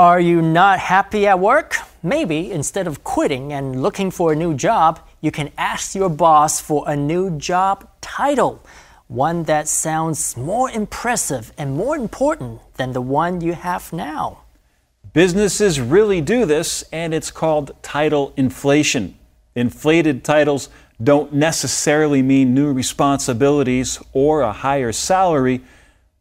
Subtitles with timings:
[0.00, 1.76] Are you not happy at work?
[2.02, 6.58] Maybe instead of quitting and looking for a new job, you can ask your boss
[6.58, 8.64] for a new job title,
[9.08, 14.38] one that sounds more impressive and more important than the one you have now.
[15.12, 19.18] Businesses really do this, and it's called title inflation.
[19.54, 20.70] Inflated titles
[21.04, 25.60] don't necessarily mean new responsibilities or a higher salary,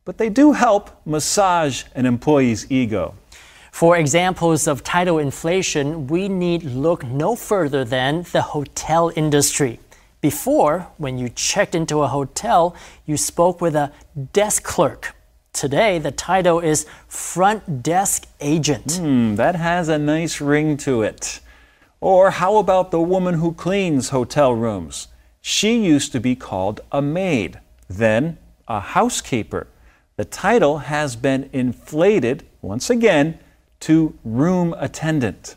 [0.03, 3.15] but they do help massage an employee's ego.
[3.79, 9.79] For examples of title inflation, we need look no further than the hotel industry.
[10.19, 13.93] Before, when you checked into a hotel, you spoke with a
[14.33, 15.15] desk clerk.
[15.53, 18.97] Today, the title is front desk agent.
[18.97, 21.39] Hmm, that has a nice ring to it.
[22.01, 25.07] Or how about the woman who cleans hotel rooms?
[25.39, 29.67] She used to be called a maid, then a housekeeper.
[30.17, 33.39] The title has been inflated, once again,
[33.81, 35.55] to room attendant.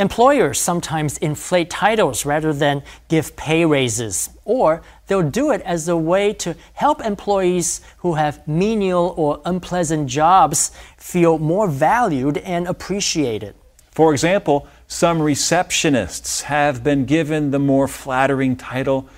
[0.00, 5.96] Employers sometimes inflate titles rather than give pay raises, or they'll do it as a
[5.96, 13.56] way to help employees who have menial or unpleasant jobs feel more valued and appreciated.
[13.90, 19.08] For example, some receptionists have been given the more flattering title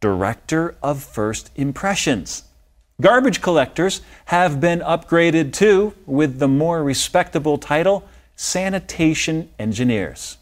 [0.00, 2.44] Director of First Impressions.
[3.01, 8.01] Garbage collectors have been upgraded too with the more respectable title
[8.35, 10.33] Sanitation Engineers.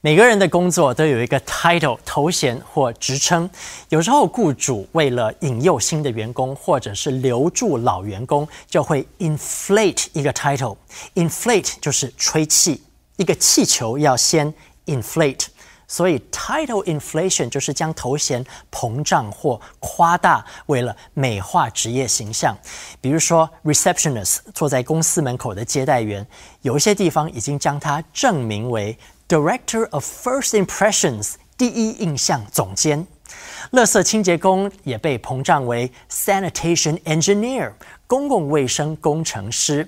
[0.00, 3.48] 每个人的工作都有一个 title 头衔或职称，
[3.88, 12.82] 有时候雇主为了引诱新的员工，或者是留住老员工，就会 inflate 一个 title。inflate 就是吹气，
[13.16, 14.52] 一个气球要先
[14.86, 15.46] inflate。
[15.91, 22.55] 所以，title inflation 就是将头衔膨胀或夸大，为了美化职业形象。
[23.01, 26.25] 比如说，receptionist 坐在公司门口的接待员，
[26.61, 33.05] 有一些地方已经将它证明为 director of first impressions 第一印象总监。
[33.71, 37.73] 垃圾清洁工也被膨胀为 sanitation engineer
[38.07, 39.85] 公共卫生工程师。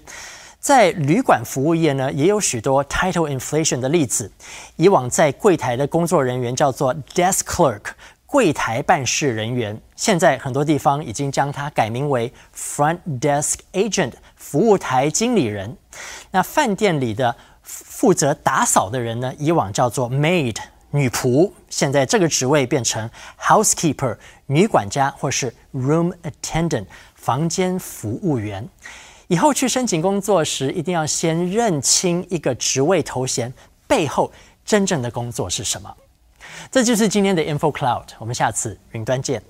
[0.63, 4.31] 在旅馆服务业呢，也有许多 title inflation 的例子。
[4.77, 7.81] 以往在柜台的工作人员叫做 desk clerk，
[8.25, 9.77] 柜台办事人员。
[9.97, 15.75] 现在很多地方已经将它改名为 front desk agent，服务台经理人。
[16.31, 20.55] 那饭店里的负责打扫的人呢，以往叫做 maid，
[20.91, 21.51] 女仆。
[21.69, 24.15] 现在这个职位变成 housekeeper，
[24.45, 26.85] 女管家，或是 room attendant，
[27.15, 28.65] 房间服务员。
[29.33, 33.51] 以后去申请工作时，一定要先认清一个职位头衔
[33.87, 34.31] 背后
[34.63, 35.91] 真正的工作是什么。
[36.71, 39.41] 这就是今天的 Info Cloud，我们下次云端见。